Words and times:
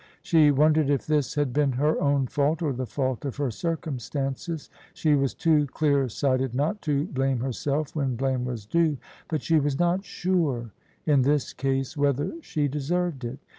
She 0.23 0.49
won 0.49 0.73
dered 0.73 0.89
if 0.89 1.05
this 1.05 1.35
had 1.35 1.53
been 1.53 1.73
her 1.73 2.01
own 2.01 2.25
fault, 2.25 2.63
or 2.63 2.73
the 2.73 2.87
fault 2.87 3.23
of 3.23 3.35
her 3.37 3.51
circumstances. 3.51 4.67
She 4.95 5.13
was 5.13 5.35
too 5.35 5.67
clear 5.67 6.09
sighted 6.09 6.55
not 6.55 6.81
to 6.89 7.05
blame 7.05 7.41
her 7.41 7.53
self 7.53 7.95
when 7.95 8.15
blame 8.15 8.43
was 8.43 8.65
due: 8.65 8.97
but 9.27 9.43
she 9.43 9.59
was 9.59 9.77
not 9.77 10.03
sure 10.03 10.71
in 11.05 11.21
this 11.21 11.53
case 11.53 11.95
whether 11.95 12.33
she 12.41 12.67
deserved 12.67 13.23
it. 13.23 13.37